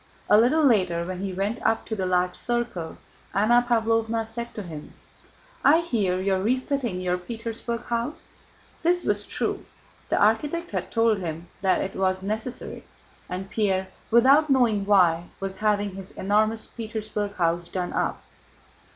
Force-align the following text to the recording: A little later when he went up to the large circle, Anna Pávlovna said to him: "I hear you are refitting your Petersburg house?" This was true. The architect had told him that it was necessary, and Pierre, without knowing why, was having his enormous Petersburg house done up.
A 0.31 0.35
little 0.39 0.63
later 0.63 1.05
when 1.05 1.19
he 1.19 1.31
went 1.31 1.61
up 1.61 1.85
to 1.85 1.95
the 1.95 2.07
large 2.07 2.33
circle, 2.33 2.97
Anna 3.35 3.63
Pávlovna 3.69 4.25
said 4.25 4.51
to 4.55 4.63
him: 4.63 4.93
"I 5.63 5.81
hear 5.81 6.19
you 6.19 6.33
are 6.33 6.41
refitting 6.41 7.01
your 7.01 7.19
Petersburg 7.19 7.83
house?" 7.83 8.33
This 8.81 9.03
was 9.05 9.23
true. 9.27 9.63
The 10.09 10.19
architect 10.19 10.71
had 10.71 10.89
told 10.89 11.19
him 11.19 11.49
that 11.61 11.81
it 11.81 11.95
was 11.95 12.23
necessary, 12.23 12.83
and 13.29 13.51
Pierre, 13.51 13.89
without 14.09 14.49
knowing 14.49 14.87
why, 14.87 15.25
was 15.39 15.57
having 15.57 15.93
his 15.93 16.09
enormous 16.09 16.65
Petersburg 16.65 17.35
house 17.35 17.69
done 17.69 17.93
up. 17.93 18.23